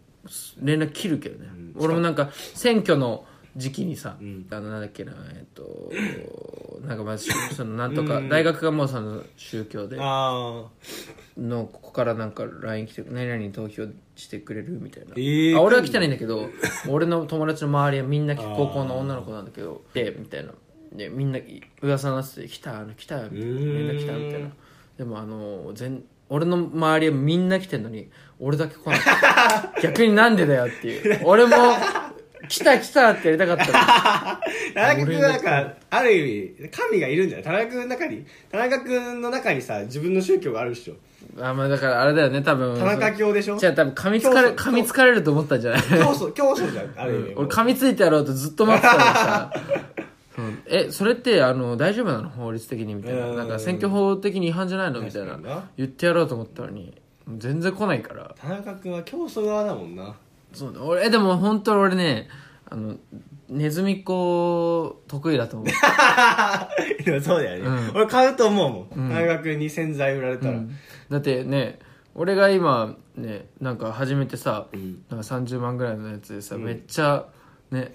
[0.61, 1.75] 連絡切るけどね、ん。
[1.77, 4.45] 俺もなんか選挙の時期にさ、ん。
[4.49, 5.91] あのなんだっけなえっと
[6.87, 8.29] なんかまあしそのなんとかうん。
[8.29, 10.65] 大学がもうその宗教であ
[11.37, 13.85] のここからなんか LINE 来て何々に投票
[14.15, 16.49] してくれるみたいな、えーあ俺は来てないんだけど
[16.89, 20.51] 俺の友達の周りはみんな高校の女の子なんだけどでみたいな。
[20.91, 21.39] でみんな
[21.81, 23.45] 噂になってて来たあの来たみたいな。
[23.45, 23.87] みん。
[23.87, 24.49] な来たみたいな。
[24.97, 28.99] でもあの全俺の周りはみんな来てんのに俺だけ来ない。
[29.81, 31.21] 逆になんでだよっていう。
[31.25, 31.55] 俺も
[32.59, 33.65] 来た来たってやりたかった
[34.75, 37.43] 田中君はなんかある意味神がいるんじゃない？
[37.43, 38.25] 田中君の中に？
[38.51, 40.93] 田中君の中にさ自分の宗教があるっしょ。
[41.41, 42.77] あまあだからあれだよね多分。
[42.77, 43.57] 田中教でしょ？
[43.57, 45.81] じゃあ多分噛みつかれ噛みつかれると思ったんじゃない？
[45.81, 49.53] 教祖教祖じゃんある意味、 俺噛みついてやろうとずっと待ってたのにさ。
[50.37, 50.63] うん。
[50.67, 52.29] えそれってあの大丈夫なの？
[52.29, 53.29] 法律的にみたいな。
[53.29, 53.37] うん。
[53.37, 55.01] なんか選挙法的に違反じゃないの？
[55.01, 55.39] みたいな。
[55.77, 56.93] 言ってやろうと思ったのに。
[57.37, 58.35] 全然来ないから。
[58.39, 60.13] 田中君は教祖側だもんな
[60.53, 62.29] そうね俺えでも本当俺ね
[62.65, 62.95] あの
[63.49, 65.67] ネズミ子得意だと思う。
[67.03, 67.95] でもそうだよね、うん。
[67.95, 69.09] 俺買うと思うもうん。
[69.09, 70.71] ん半額に洗剤売られたら、うん。
[71.09, 71.79] だってね
[72.15, 75.03] 俺が今ねなんか始めてさ、ん。
[75.09, 76.63] なんか30万ぐらいのやつでさ、うん。
[76.63, 77.25] めっちゃ
[77.69, 77.93] ね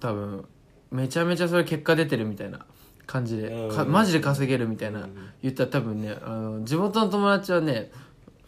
[0.00, 0.44] 多分
[0.92, 2.64] めちゃめちゃそれ結果出てるみたいな
[3.06, 3.74] 感じで、うん。
[3.74, 5.14] かマジで稼げるみたいな、うん。
[5.42, 7.90] 言ったら多分ねあの地元の友達はね、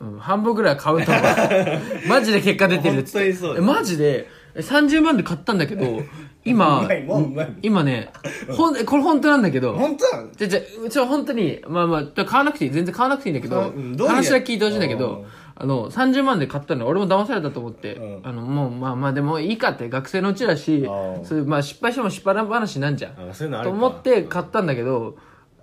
[0.00, 1.24] うん、半分ぐらいは買うと思う。
[2.08, 3.18] マジで結果出てるっつって。
[3.18, 6.02] 本当にそうだえマジでえ30万で買ったんだけど
[6.44, 8.10] 今うまいもううまい今ね
[8.50, 9.72] ほんえこれ本当なんだけど。
[9.74, 10.16] 本当？
[10.16, 12.70] なのじゃじゃうちは本当にまあまあ買わなくていい。
[12.70, 14.12] 全然買わなくていいんだけど買ううんどういう？
[14.14, 14.98] 話は聞いてほしいんだけうん。
[15.00, 15.24] ど
[15.58, 18.20] あの30万で買ったの俺も騙されたと思って、うん。
[18.22, 20.86] あのもうまあまあでもいいかって学生のうちだし
[21.24, 23.12] そういうまあ失敗しても失敗話なんじゃん。
[23.30, 23.76] あそういうのあるか。
[23.78, 25.16] と思って買ったんだけど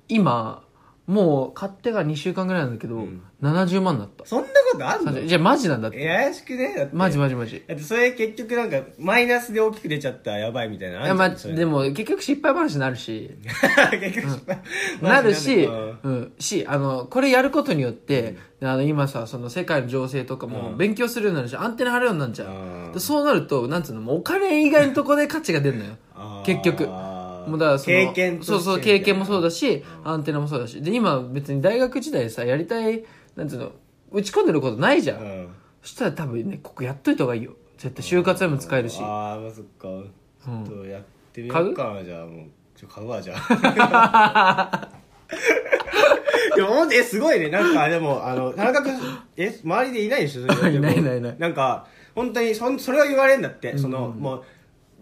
[0.10, 0.62] 今
[1.06, 3.22] もう買ってが2週間ぐらいなんだけど、ん。
[3.42, 4.26] 70万になった。
[4.26, 6.02] そんなことあんの？30じゃあマジなんだって。
[6.02, 6.96] え怪しくねだって。
[6.96, 7.62] マジマジマジ。
[7.68, 11.56] だってそれ結局なんかマイナスで大きく出ちゃったらやばいみたいないやまあんじゃんそれ。
[11.56, 13.32] でも結局失敗話になるし。
[14.00, 14.62] 結局失敗
[15.02, 16.00] なるし、うん。
[16.04, 20.78] うん、し、あの、これやることによって、あの、今さ、その世界の情勢とかもうん。
[20.78, 22.89] 勉強するようになるし、アンテナ張るようになるじゃうん。
[22.92, 22.92] ん。
[22.94, 25.92] でそうなると、なんつうの、もうお金以外のとこで価値が出るのよ。
[26.46, 26.88] 結局。
[27.47, 30.82] もうだからその経験そうそう、経験もそうだし、アンテナもそうだし。
[30.82, 33.03] で、今別に大学時代さ、やりたい、
[33.36, 33.71] なんつうの、
[34.12, 35.21] 打ち込んでることないじゃん。
[35.21, 35.47] うん。
[35.82, 37.53] そしたら多分ね、ここやっといた方がいいよ。
[37.77, 38.99] 絶対就活でも使えるし。
[39.01, 39.88] ああまあそっか。
[40.45, 41.03] ちょっとやっ
[41.34, 42.45] てみようかなじゃあもう。
[42.75, 44.89] ちょ買うわじゃあ。
[46.56, 47.49] でもほんとえすごいね。
[47.49, 48.93] なんかでもあの田中君
[49.38, 50.51] え周りでいないでしょ？
[50.53, 51.36] それ いないいないいない。
[51.39, 54.43] なんか本当にそんそれは言われるんだって、そのもう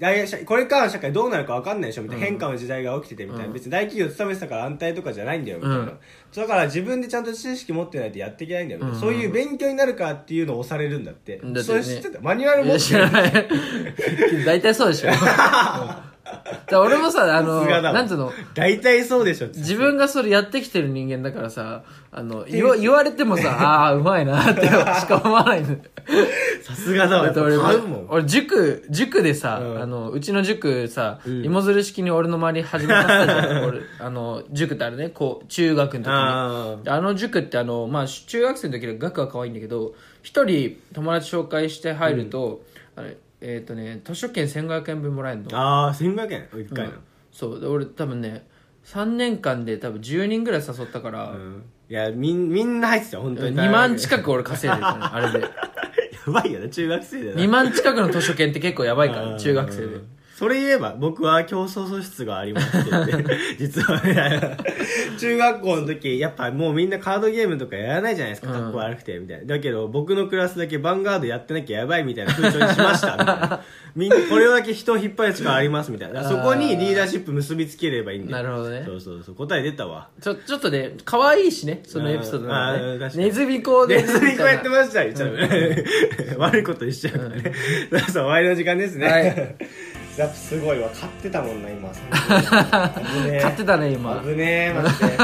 [0.02, 3.54] 大学これからの社会どうなるか分かんないでしょみたいな、変化の時代が起きててみたいな、うん。
[3.54, 6.00] 別に大企業勤めてたから安泰とかじゃないんだよみたいな、うん。
[6.36, 9.02] だから自分でちゃんと知識持ってないとやっていけないんだよみたいな、うん。
[9.02, 11.64] そういう勉強になるかっていうのを押されるんだって、だってね。
[11.64, 12.20] それ知ってた？
[12.20, 13.48] マニュアル持ってない。
[14.44, 15.10] 大体そうでしょ。
[16.26, 17.94] うんだ俺もさ、あの、さすがだわ。
[17.94, 25.76] なんつうの、大体そうでしょ自分がそれやってきてる人間だからさ、あの、言わ言われてもさ、 ああ、うまいなってしか思わないの。
[26.64, 27.26] さすがだわ。
[27.26, 28.08] だって俺やっぱ買うもん。
[28.10, 29.82] 俺塾、塾でさ、うん。
[29.82, 31.44] あの、うちの塾さ、ん。
[31.44, 33.64] 芋づる式に俺の周り始めさせたじゃん。
[33.68, 36.14] 俺、あの、塾ってあれね、こう、中学の時に。
[36.14, 42.62] ああの塾ってあの、まあ、中学生の時の学は可愛いんだけど、一人友達紹介して入ると、
[42.96, 45.58] あれ、えっ、とね、図書券1500円分もらえるの。
[45.58, 46.94] ああ1500円1回の、
[47.32, 47.60] そう。
[47.60, 48.48] で俺多分ね、
[48.86, 51.64] 3年間で多分10人ぐらい誘ったから、うん。
[51.90, 53.56] いやみんみんな入ってたよ本当に。
[53.58, 55.42] 2万く近く俺稼いでたの、あれで。
[56.26, 59.88] やばいよね中学生で2万近くの図書券って結構やばいから、中学生で。
[60.42, 62.90] それ言えば僕は競争素質がありますって
[63.60, 64.58] 実はね。
[65.20, 68.52] 中学校の時やっぱもうみんなカードゲームとかやらないじゃないですか。
[68.52, 68.60] うん。
[68.60, 69.46] かっこ悪くてみたいな。
[69.46, 73.62] だけど僕のクラスだけヴァンガードやってなきゃやばいみたいな風潮にしましたみたいな。
[73.96, 76.28] みんなこれだけ人を引っ張る力ありますみたいな。
[76.28, 78.44] そこにリーダーシップ結びつければいいんだよ。
[78.44, 78.82] なるほどね。
[78.84, 79.36] そうそうそう。
[79.36, 80.10] 答え出たわ。
[80.20, 82.80] ちょ、ちょっとね、可愛いしね、そのエピソードがね。
[82.82, 83.26] うんあー確かに。
[83.26, 83.98] ネズミ講で。
[83.98, 85.38] ネズミこうやってましたよ、ちゃう
[86.40, 87.54] 悪いことにしちゃうからね。
[88.00, 89.08] さあ、終わりの時間ですね。
[89.08, 89.56] はい
[90.18, 90.90] やっぱすごいわ。
[90.90, 91.90] 買ってたもんな、今。
[91.90, 94.22] 危ねえ買ってたね、今。
[94.24, 94.36] 危ね
[94.70, 95.18] え、マジで。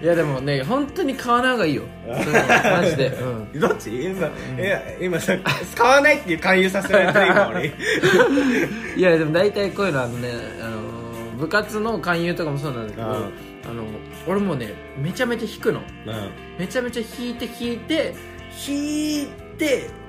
[0.02, 1.82] いやでもね、本当に買わない方がいいよ。
[2.08, 3.08] マジで。
[3.52, 3.60] うん。
[3.60, 3.90] どっち？
[4.04, 5.36] 今、え今さ、
[5.74, 7.66] 使わないっていう勧誘させられてる今、俺。
[8.96, 10.30] いやでも大体こういうのあのね、
[10.62, 10.80] あの
[11.38, 13.14] 部活の勧誘とかもそうなんだけど、うん
[13.62, 13.84] あの
[14.26, 18.14] 俺もねめちゃめちゃ弾くのうんめちゃめちゃ弾いて弾いて
[18.66, 19.49] 弾いて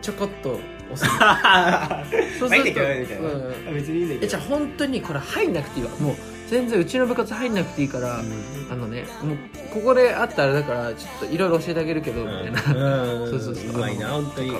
[0.02, 0.60] ちょこっと
[0.92, 1.06] 押す。
[2.40, 3.66] そうまあいいんだけどねみたいうん。
[3.66, 3.72] な。
[3.72, 4.26] 別にいいんだけど。
[4.26, 5.92] えじゃあ本当にこれ入んなくていいわ。
[6.00, 6.16] もう
[6.50, 8.72] 全然うちの部活入んなくていいから、うん。
[8.72, 9.38] あのねもう
[9.74, 13.04] ここであったらだからちょっといろいろ教えてあげるけど、みたいな。
[13.04, 13.30] うん。
[13.30, 13.70] そうそうそう。
[13.70, 14.58] うまいな、本当に。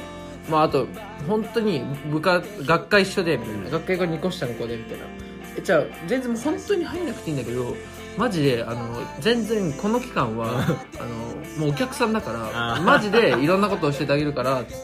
[0.50, 0.88] まああと
[1.28, 5.06] 本当に部活学科一緒でみたいな、学会が2個下の子でみたいな。
[5.58, 7.76] えじゃあ全然もう本当に入んなくていいんだけど
[8.18, 11.06] マジであの全然この期間はあ
[11.58, 14.76] のもうお客さんだからマジでいろんなことを教えてあげるからつ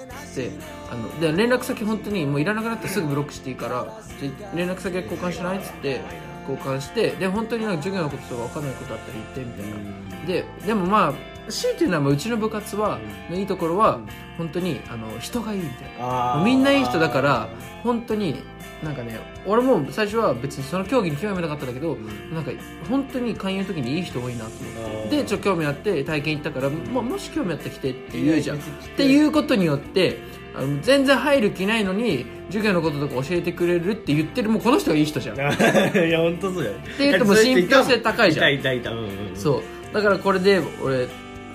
[0.41, 0.51] って
[0.91, 3.83] あので連絡先本当にもういらなくなってすぐブロックしていいから
[4.21, 5.57] で連絡先交換しない？
[5.57, 6.01] っつって
[6.49, 10.25] 交換してで本当になんか授業のこととか分かんないことあったら言ってみたいな。
[10.25, 11.13] ででもまあ
[11.49, 13.99] 強いて言うのはまあうちの部活はのいいところは
[14.37, 16.41] 本当にあの人がいいみたいな。
[16.43, 17.49] みんないい人だから
[17.83, 18.41] 本当に
[18.83, 21.97] なんかね俺も最初は別にその競技に興味なかったんだけど、
[22.31, 22.51] なんか
[22.89, 24.51] 本当に勧誘の時にいい人多いなと
[24.85, 25.17] 思って。
[25.17, 28.57] でちょっと興味あって体験行ったからももし興味あったら来てって言うじゃん。
[28.57, 28.59] っ
[28.95, 30.19] ていうことによって
[30.55, 35.37] あの全然入る気ないのに授業のこととか教えてくれるって言ってるもうこの人がいい人じゃん。
[35.37, 35.39] い
[36.11, 38.53] や本当そうだよて いうともう信憑性高いじゃん。
[38.53, 38.91] いたいたいた。
[38.91, 39.09] うんうん。
[39.33, 39.93] そう。
[39.93, 41.07] だからこれで俺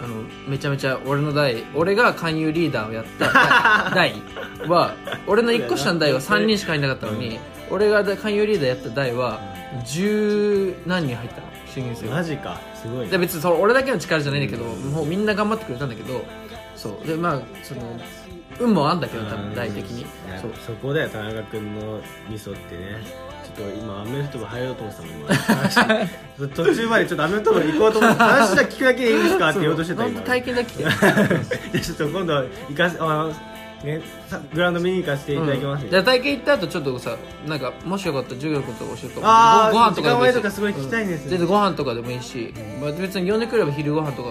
[0.03, 0.17] あの
[0.49, 4.15] めちゃめちゃ俺の代俺が勧誘リーダーをやった 代
[4.67, 4.95] は
[5.27, 7.39] 俺の1個下の代は3人しかいなかったのに、
[7.71, 9.41] 俺が勧誘リーダーやった代は
[9.87, 12.17] 十何人入ったの新入生が。
[12.17, 12.61] マジか。
[12.75, 16.25] すごいでね別にその俺だけの力じゃないんだけど、もうみんな頑張ってくれたんだけど
[16.75, 17.07] そう。
[17.07, 17.81] でまあその
[18.59, 20.05] 運もあんだけど多分大的に。
[20.41, 20.51] そう。
[20.67, 23.03] そこだよ田中君のミソってね。
[23.05, 26.09] ちょっと今アメフト部入ろうと思ってたもん今話
[26.55, 30.21] 途中までちょっとアメフト部行こうと思って話だけ聞くだけでいいんですかって言おうとしてた今。
[30.23, 30.85] 体験だけ来て
[31.73, 33.29] で ちょっと今度行かせあの
[33.85, 41.27] ねさグラウンド見に行かせていただきます、うん、じゃあ体験行った後ちょっとさなんかもしよかったら授業のこと教えてごご飯とかでもいいとかすごい聞きたいんですよ。
[41.27, 44.31] う全然ご飯とかでもいいし、まあ、別に呼んでくれば昼ご飯とか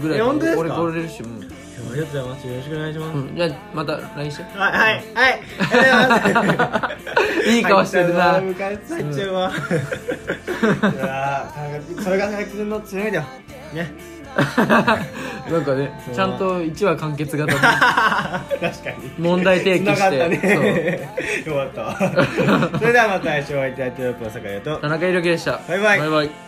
[0.00, 1.56] ぐらい俺来れるし、うん
[1.90, 2.46] ありがとうございます。
[2.48, 5.04] よろしくお願いします、うん、じゃあまた LINE してはいはい。
[5.14, 5.40] はい。
[5.58, 6.56] ありがとうござい。
[6.56, 8.32] ますいい顔してるな。
[8.32, 9.52] 入っちゃうわムカついちゃうわ、
[10.92, 11.52] いや
[12.02, 13.24] それが田中君の強みだよ。
[13.72, 14.16] ね。
[14.36, 17.58] なんかねちゃんと1話完結型で。
[17.62, 19.10] 確かに。
[19.18, 21.08] 問題提起繋がったしてね
[21.46, 22.78] よかった。
[22.78, 24.76] それではまた来週お会いいたいと思います坂井と。
[24.76, 25.60] 田中裕樹でした。
[25.68, 26.00] バイバイ。
[26.00, 26.45] バイバイ